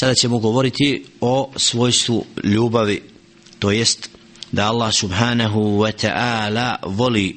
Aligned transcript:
sada 0.00 0.14
ćemo 0.14 0.38
govoriti 0.38 1.04
o 1.20 1.50
svojstvu 1.56 2.24
ljubavi 2.44 3.02
to 3.58 3.70
jest 3.70 4.10
da 4.52 4.66
Allah 4.66 4.94
subhanahu 4.94 5.60
wa 5.60 5.92
ta'ala 5.92 6.76
voli. 6.86 7.36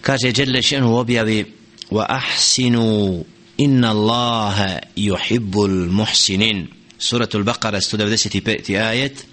Kaže 0.00 0.32
Jelle 0.36 0.62
šenu 0.62 0.96
objavi 0.96 1.44
wa 1.90 2.06
ahsinu 2.08 3.24
inna 3.56 3.90
Allaha 3.90 4.78
yuhibbul 4.96 5.90
muhsinin. 5.90 6.66
Suratul 6.98 7.42
Baqara 7.42 7.80
195. 7.80 8.78
ajet. 8.78 9.26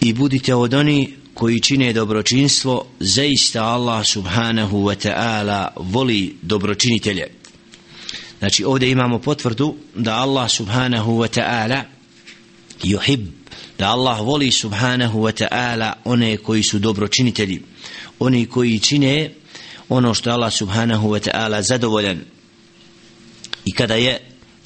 I 0.00 0.12
budite 0.12 0.54
od 0.54 0.74
oni 0.74 1.14
koji 1.34 1.60
čine 1.60 1.92
dobročinstvo 1.92 2.86
zaista 3.00 3.64
Allah 3.64 4.06
subhanahu 4.06 4.84
wa 4.84 5.08
ta'ala 5.08 5.68
voli 5.76 6.36
dobročinitelje 6.42 7.37
znači 8.38 8.64
ovdje 8.64 8.90
imamo 8.90 9.18
potvrdu 9.18 9.76
da 9.94 10.16
Allah 10.16 10.50
subhanahu 10.50 11.12
wa 11.12 11.40
ta'ala 11.40 11.82
juhib, 12.82 13.26
da 13.78 13.90
Allah 13.90 14.20
voli 14.20 14.50
subhanahu 14.50 15.18
wa 15.20 15.44
ta'ala 15.44 15.92
one 16.04 16.36
koji 16.36 16.62
su 16.62 16.78
dobročinitelji 16.78 17.62
oni 18.18 18.46
koji 18.46 18.78
čine 18.78 19.30
ono 19.88 20.14
što 20.14 20.30
Allah 20.30 20.52
subhanahu 20.52 21.08
wa 21.08 21.30
ta'ala 21.30 21.62
zadovoljan. 21.62 22.20
I 23.64 23.72
kada 23.72 23.94
je 23.94 24.20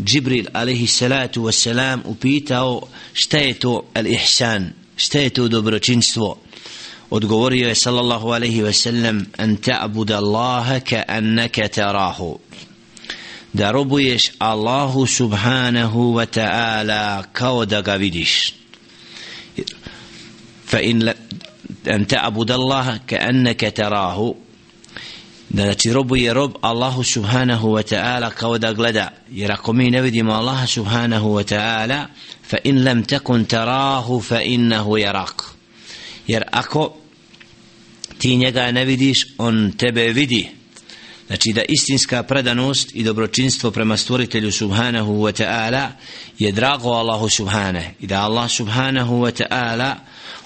Džibril 0.04 0.46
alaihi 0.52 0.86
salatu 0.86 1.42
wa 1.42 1.52
salam 1.52 2.02
upitao 2.04 2.82
šta 3.12 3.38
je 3.38 3.54
to 3.54 3.84
al-ihsan 3.94 4.70
šta 4.96 5.18
je 5.18 5.30
to 5.30 5.48
dobročinstvo 5.48 6.38
odgovorio 7.10 7.68
je 7.68 7.74
sallallahu 7.74 8.28
alaihi 8.28 8.62
wa 8.62 8.72
sallam 8.72 9.26
an 9.36 9.56
ta'buda 9.56 10.16
Allaha 10.16 10.80
ka 10.80 11.02
annaka 11.08 11.68
tarahu 11.68 12.38
da 13.52 13.70
robuješ 13.70 14.32
Allahu 14.38 15.06
subhanahu 15.06 16.14
wa 16.14 16.26
ta'ala 16.26 17.24
kao 17.32 17.64
da 17.64 17.80
ga 17.80 17.94
vidiš. 17.94 18.54
Fa 20.66 20.80
in 20.80 21.08
an 21.86 22.04
ta'buda 22.04 22.54
Allah 22.54 22.98
ka 23.06 23.16
annaka 23.20 23.70
tarahu. 23.70 24.34
Da 25.48 25.62
znači 25.62 25.92
robuje 25.92 26.34
rob 26.34 26.52
Allahu 26.60 27.04
subhanahu 27.04 27.68
wa 27.68 27.82
ta'ala 27.94 28.30
kao 28.30 28.58
da 28.58 28.72
gleda. 28.72 29.12
Jer 29.30 29.52
ako 29.52 29.72
mi 29.72 29.90
ne 29.90 30.02
vidimo 30.02 30.32
Allaha 30.32 30.66
subhanahu 30.66 31.28
wa 31.28 31.44
ta'ala 31.44 32.06
fa 32.48 32.56
in 32.64 32.84
lam 32.84 33.04
takun 33.04 33.44
tarahu 33.44 34.20
fa 34.20 34.42
innahu 34.42 34.96
yarak. 34.96 35.42
Jer 36.26 36.44
ako 36.50 36.96
ti 38.18 38.36
njega 38.36 38.72
ne 38.72 38.84
vidiš 38.84 39.26
on 39.38 39.72
tebe 39.72 40.12
vidi 40.12 40.61
znači 41.32 41.52
da 41.52 41.62
istinska 41.68 42.22
predanost 42.22 42.90
i 42.94 43.02
dobročinstvo 43.02 43.70
prema 43.70 43.96
stvoritelju 43.96 44.52
subhanahu 44.52 45.12
wa 45.12 45.42
ta'ala 45.42 45.88
je 46.38 46.52
drago 46.52 46.88
Allahu 46.88 47.28
subhanahu 47.28 47.86
i 48.00 48.06
da 48.06 48.20
Allah 48.20 48.50
subhanahu 48.50 49.14
wa 49.14 49.42
ta'ala 49.42 49.94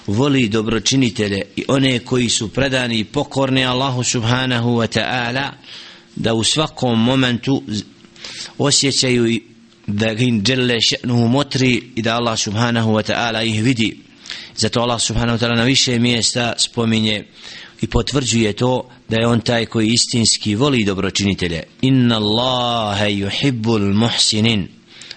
voli 0.07 0.49
dobročinitelje 0.49 1.41
i 1.55 1.63
one 1.67 1.99
koji 1.99 2.29
su 2.29 2.47
predani 2.53 2.99
i 2.99 3.03
pokorni 3.03 3.65
Allahu 3.65 4.03
subhanahu 4.03 4.69
wa 4.69 4.99
ta'ala 4.99 5.49
da 6.15 6.33
u 6.33 6.43
svakom 6.43 7.03
momentu 7.03 7.63
osjećaju 8.57 9.39
da 9.87 10.11
im 10.11 10.43
dželle 10.43 10.75
še'nuhu 10.75 11.27
motri 11.27 11.83
i 11.95 12.01
da 12.01 12.15
Allah 12.15 12.39
subhanahu 12.39 12.91
wa 12.91 13.11
ta'ala 13.11 13.43
ih 13.43 13.63
vidi. 13.63 13.97
Zato 14.55 14.79
Allah 14.79 15.01
subhanahu 15.01 15.37
wa 15.37 15.45
ta'ala 15.45 15.55
na 15.55 15.63
više 15.63 15.99
mjesta 15.99 16.53
spominje 16.57 17.25
i 17.81 17.87
potvrđuje 17.87 18.53
to 18.53 18.89
da 19.09 19.15
je 19.19 19.27
on 19.27 19.41
taj 19.41 19.65
koji 19.65 19.87
istinski 19.87 20.55
voli 20.55 20.83
dobročinitelje. 20.83 21.63
Inna 21.81 22.17
Allahe 22.17 23.05
yuhibbul 23.09 23.93
muhsinin. 23.93 24.67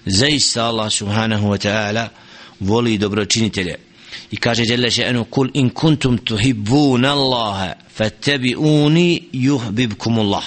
Zaista 0.07 0.67
Allah 0.67 0.93
subhanahu 0.93 1.49
wa 1.49 1.59
ta'ala 1.69 2.09
voli 2.61 2.99
dobročinitelje. 2.99 3.77
I 4.31 4.37
kaže 4.37 4.65
Jelle 4.65 4.91
še'enu 4.91 5.25
kul 5.25 5.51
in 5.55 5.71
kuntum 5.71 6.19
tuhibbun 6.19 7.05
Allaha 7.05 7.75
fattabi'uni 7.99 9.23
yuhbibkum 9.33 10.19
Allah 10.19 10.45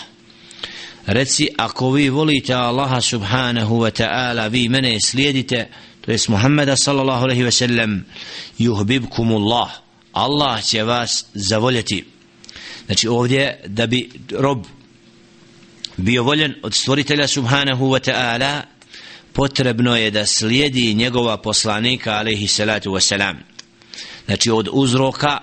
reci 1.06 1.50
ako 1.58 1.92
vi 1.92 2.10
volite 2.10 2.54
Allaha 2.54 3.02
subhanahu 3.02 3.80
wa 3.84 3.92
ta'ala 3.92 4.48
vi 4.48 4.70
mene 4.70 5.00
slijedite 5.06 5.68
to 6.02 6.12
jest 6.12 6.30
Muhammeda 6.30 6.76
sallallahu 6.76 7.24
alaihi 7.24 7.44
wa 7.44 7.52
sallam 7.52 8.06
yuhbibkum 8.60 9.32
Allah 9.32 9.83
Allah 10.14 10.64
će 10.64 10.84
vas 10.84 11.26
zavoljeti. 11.34 12.06
Znači 12.86 13.08
ovdje 13.08 13.62
da 13.66 13.88
bi 13.88 14.10
rob 14.32 14.66
bio 15.98 16.24
voljen 16.24 16.56
od 16.64 16.74
stvoritelja 16.74 17.28
subhanahu 17.28 17.86
wa 17.86 18.12
ta'ala 18.12 18.62
potrebno 19.34 19.98
je 19.98 20.12
da 20.12 20.26
slijedi 20.26 20.94
njegova 20.94 21.38
poslanika 21.38 22.12
alaihi 22.12 22.48
salatu 22.48 22.92
wa 22.92 23.00
salam. 23.00 23.40
Znači 24.26 24.52
od 24.52 24.70
uzroka 24.72 25.40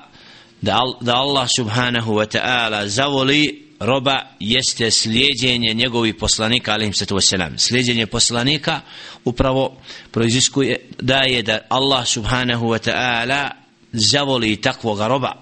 da, 0.60 0.80
da 1.00 1.14
Allah 1.14 1.48
subhanahu 1.56 2.12
wa 2.12 2.38
ta'ala 2.38 2.86
zavoli 2.86 3.70
roba 3.80 4.20
jeste 4.41 4.91
slijedjenje 4.91 5.75
njegovih 5.75 6.14
poslanika 6.14 6.72
alaihim 6.72 6.94
salatu 6.94 7.16
wasalam 7.16 7.59
slijedjenje 7.59 8.06
poslanika 8.06 8.80
upravo 9.25 9.76
proiziskuje 10.10 10.88
da 11.00 11.16
je 11.16 11.42
da 11.42 11.59
Allah 11.69 12.06
subhanahu 12.06 12.66
wa 12.66 12.91
ta'ala 12.91 13.50
zavoli 13.93 14.56
takvoga 14.56 15.06
roba. 15.06 15.33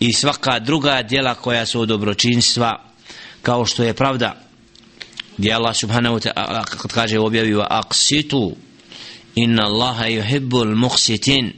I 0.00 0.12
svaka 0.12 0.58
druga 0.58 1.02
djela 1.02 1.34
koja 1.34 1.66
su 1.66 1.80
od 1.80 1.88
dobročinstva 1.88 2.84
kao 3.42 3.66
što 3.66 3.82
je 3.82 3.94
pravda 3.94 4.42
gdje 5.36 5.52
Allah 5.52 5.76
subhanahu 5.76 6.16
wa 6.16 6.28
ta'ala 6.28 6.64
kad 6.64 6.92
kaže 6.92 7.18
u 7.18 7.24
objavi 7.24 7.54
wa 7.54 7.66
aqsitu 7.70 8.54
inna 9.34 9.62
Allaha 9.62 10.04
yuhibbul 10.04 10.74
muqsitin. 10.74 11.52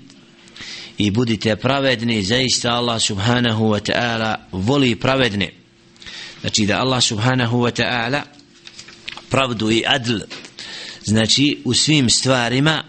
I 0.99 1.11
budite 1.11 1.57
pravedni 1.57 2.23
zaista 2.23 2.71
Allah 2.71 3.03
subhanahu 3.03 3.65
wa 3.65 3.93
ta'ala 3.93 4.37
voli 4.53 4.97
pravedne. 4.97 5.51
Znači 6.41 6.67
da 6.67 6.81
Allah 6.81 7.03
subhanahu 7.03 7.59
wa 7.59 7.83
ta'ala 7.83 8.23
pravdu 9.31 9.71
i 9.71 9.83
adl 9.87 10.19
znači 11.05 11.59
u 11.65 11.75
svim 11.75 12.11
stvarima 12.11 12.83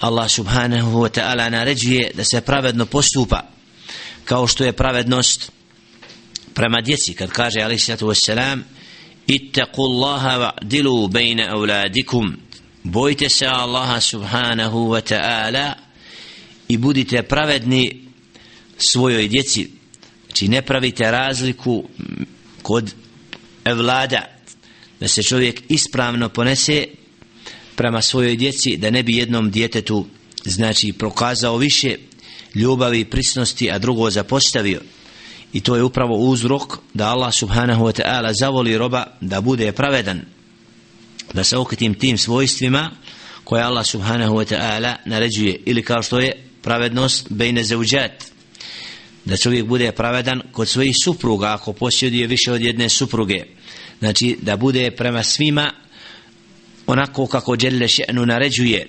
Allah 0.00 0.30
subhanahu 0.30 1.00
wa 1.00 1.08
ta'ala 1.08 1.50
naređuje 1.50 2.10
da 2.14 2.24
se 2.24 2.40
pravedno 2.40 2.86
postupa 2.86 3.42
kao 4.24 4.46
što 4.46 4.64
je 4.64 4.72
pravednost 4.72 5.52
prema 6.54 6.80
djeci. 6.80 7.14
Kad 7.14 7.30
kaže 7.30 7.60
alaih 7.60 7.84
sallatu 7.84 8.06
wassalam 8.06 8.60
ittaqu 9.26 9.82
Allaha 9.82 10.38
wa'dilu 10.38 11.10
bejna 11.10 11.52
auladikum 11.52 12.36
bojte 12.82 13.28
se 13.28 13.46
Allaha 13.46 14.00
subhanahu 14.00 14.88
wa 14.88 15.00
ta'ala 15.00 15.72
i 16.68 16.76
budite 16.76 17.22
pravedni 17.22 18.04
svojoj 18.78 19.28
djeci. 19.28 19.70
Znači 20.26 20.48
ne 20.48 20.62
pravite 20.62 21.10
razliku 21.10 21.84
kod 22.62 22.94
evlada 23.64 24.24
da 25.00 25.08
se 25.08 25.22
čovjek 25.22 25.62
ispravno 25.68 26.28
ponese 26.28 26.86
prema 27.78 28.02
svojoj 28.02 28.36
djeci 28.36 28.76
da 28.76 28.90
ne 28.90 29.02
bi 29.02 29.16
jednom 29.16 29.50
djetetu 29.50 30.06
znači 30.44 30.92
prokazao 30.92 31.56
više 31.56 31.96
ljubavi 32.54 33.00
i 33.00 33.04
prisnosti 33.04 33.70
a 33.70 33.78
drugo 33.78 34.10
zapostavio. 34.10 34.80
I 35.52 35.60
to 35.60 35.76
je 35.76 35.82
upravo 35.82 36.16
uzrok 36.16 36.78
da 36.94 37.08
Allah 37.08 37.34
subhanahu 37.34 37.84
wa 37.84 38.02
ta'ala 38.02 38.32
zavoli 38.40 38.78
roba 38.78 39.06
da 39.20 39.40
bude 39.40 39.72
pravedan. 39.72 40.20
Da 41.32 41.44
se 41.44 41.56
okretim 41.56 41.94
tim 41.94 42.18
svojstvima 42.18 42.90
koje 43.44 43.62
Allah 43.62 43.86
subhanahu 43.86 44.34
wa 44.34 44.54
ta'ala 44.54 44.94
naređuje. 45.04 45.60
Ili 45.66 45.82
kao 45.82 46.02
što 46.02 46.18
je 46.18 46.32
pravednost 46.62 47.26
bejne 47.30 47.64
zauđat 47.64 48.24
da 49.24 49.36
čovjek 49.36 49.66
bude 49.66 49.92
pravedan 49.92 50.42
kod 50.52 50.68
svojih 50.68 50.94
supruga 51.04 51.54
ako 51.54 51.72
posjeduje 51.72 52.26
više 52.26 52.52
od 52.52 52.60
jedne 52.60 52.88
supruge. 52.88 53.44
Znači 53.98 54.36
da 54.42 54.56
bude 54.56 54.90
prema 54.90 55.22
svima 55.22 55.72
onako 56.88 57.26
kako 57.26 57.56
Đelle 57.56 57.86
še'nu 57.86 58.26
naređuje 58.26 58.88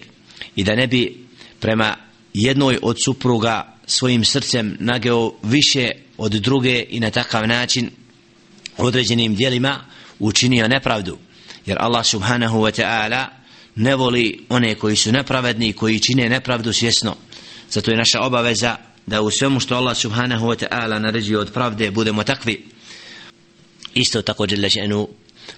i 0.56 0.64
da 0.64 0.76
ne 0.76 0.88
bi 0.88 1.26
prema 1.60 1.96
jednoj 2.34 2.80
od 2.82 2.98
supruga 3.06 3.78
svojim 3.86 4.26
srcem 4.26 4.78
nageo 4.80 5.32
više 5.44 5.92
od 6.18 6.32
druge 6.32 6.86
i 6.90 7.00
na 7.00 7.12
takav 7.12 7.48
način 7.48 7.90
određenim 8.78 9.36
dijelima 9.36 9.80
učinio 10.20 10.68
nepravdu. 10.68 11.18
Jer 11.66 11.78
Allah 11.80 12.06
subhanahu 12.06 12.60
wa 12.60 12.82
ta'ala 12.82 13.26
ne 13.76 13.96
voli 13.96 14.46
one 14.50 14.76
koji 14.76 14.96
su 14.96 15.12
nepravedni 15.12 15.74
koji 15.74 16.00
čine 16.00 16.30
nepravdu 16.30 16.74
svjesno. 16.74 17.16
Zato 17.70 17.92
je 17.92 17.98
naša 17.98 18.22
obaveza 18.22 18.76
da 19.06 19.22
u 19.22 19.32
svemu 19.32 19.60
što 19.60 19.76
Allah 19.76 19.98
subhanahu 19.98 20.48
wa 20.48 20.66
ta'ala 20.66 21.00
naređuje 21.00 21.40
od 21.40 21.54
pravde 21.54 21.92
budemo 21.92 22.24
takvi. 22.24 22.66
Isto 23.94 24.22
tako 24.22 24.46
Đelešenu 24.46 25.08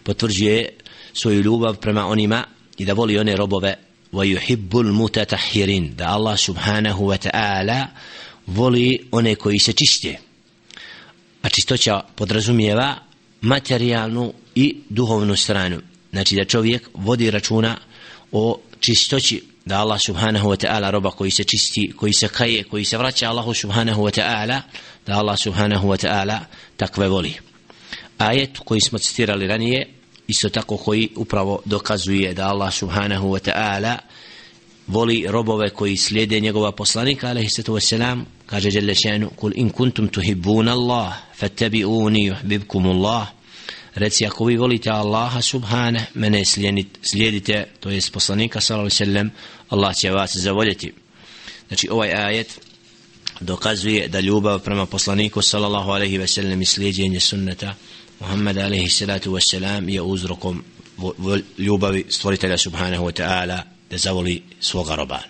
potvrđuje 0.04 0.70
svoju 1.14 1.42
ljubav 1.42 1.76
prema 1.76 2.08
onima 2.08 2.44
i 2.78 2.86
da 2.86 2.94
voli 2.94 3.18
one 3.18 3.36
robove. 3.36 3.76
Wa 4.12 4.26
yuhibbul 4.26 4.92
mutatahirin 4.92 5.96
da 5.96 6.08
Allah 6.08 6.40
subhanahu 6.40 7.06
wa 7.06 7.30
ta'ala 7.30 7.86
voli 8.48 9.08
one 9.12 9.36
koji 9.36 9.60
se 9.60 9.74
čiste. 9.74 10.18
A 11.42 11.50
čistoća 11.50 12.02
podrazumijeva 12.16 12.96
materijalnu 13.42 14.34
i 14.56 14.76
duhovnu 14.90 15.36
stranu. 15.36 15.82
Znači 16.12 16.36
da 16.36 16.46
čovjek 16.46 16.90
vodi 16.94 17.32
računa 17.32 17.78
o 18.32 18.60
čistoći 18.80 19.44
da 19.66 19.80
Allah 19.80 20.00
subhanahu 20.02 20.50
wa 20.50 20.58
ta'ala 20.58 20.92
roba 20.92 21.12
koji 21.12 21.32
se 21.32 21.44
čisti, 21.44 21.92
koji 21.96 22.14
se 22.14 22.28
kaje, 22.28 22.64
koji 22.64 22.86
se 22.86 22.98
vraća 22.98 23.30
Allahu 23.30 23.54
subhanahu 23.54 24.02
wa 24.04 24.22
ta'ala, 24.22 24.62
da 25.06 25.18
Allah 25.18 25.40
subhanahu 25.40 25.88
wa 25.88 26.08
ta'ala 26.08 26.40
takve 26.78 27.08
voli. 27.08 27.34
Ajet 28.18 28.58
koji 28.66 28.82
smo 28.82 28.98
citirali 28.98 29.48
ranije, 29.48 30.01
isto 30.28 30.50
tako 30.50 30.78
koji 30.78 31.10
upravo 31.16 31.62
dokazuje 31.66 32.34
da 32.34 32.48
Allah 32.48 32.74
subhanahu 32.74 33.28
wa 33.28 33.52
ta'ala 33.52 33.98
voli 34.88 35.26
robove 35.30 35.70
koji 35.70 35.98
slijede 35.98 36.40
njegova 36.40 36.72
poslanika, 36.72 37.28
alaihi 37.28 37.50
sallatu 37.50 37.74
wasalam, 37.74 38.24
kaže 38.46 38.70
Jelle 38.74 38.94
še'nu, 38.94 39.30
kul 39.36 39.52
in 39.56 39.70
kuntum 39.70 40.08
tuhibbun 40.08 40.68
Allah, 40.68 41.14
fattabi'uni 41.40 42.32
yuhbibkum 42.32 42.88
Allah, 42.88 43.28
reci 43.96 44.26
ako 44.26 44.46
vi 44.46 44.58
volite 44.58 44.90
Allaha 44.90 45.42
subhana 45.42 46.06
mene 46.14 46.46
slijedite 47.02 47.68
to 47.80 47.90
je 47.90 48.02
poslanika 48.14 48.62
sallallahu 48.62 48.86
alejhi 48.86 49.00
ve 49.00 49.06
sellem 49.06 49.32
Allah 49.70 49.96
će 49.96 50.12
vas 50.12 50.38
zavoljeti. 50.38 50.94
Znači 51.68 51.90
ovaj 51.92 52.14
ajet 52.14 52.60
dokazuje 53.40 54.08
da 54.08 54.20
ljubav 54.20 54.60
prema 54.60 54.86
poslaniku 54.86 55.42
sallallahu 55.42 55.92
alaihi 55.92 56.18
ve 56.18 56.28
sellem 56.28 56.62
i 56.62 56.66
slijedjenje 56.66 57.20
sunneta 57.20 57.76
Muhammed 58.22 58.58
alejhi 58.58 58.90
salatu 58.90 59.34
wassalam 59.34 59.90
je 59.90 60.02
uzrokom 60.02 60.64
ljubavi 61.58 62.06
stvoritelja 62.10 62.58
subhanahu 62.58 63.06
wa 63.06 63.12
ta'ala 63.12 63.64
da 63.90 63.98
zavoli 63.98 64.42
svoga 64.60 64.96
roba. 64.96 65.22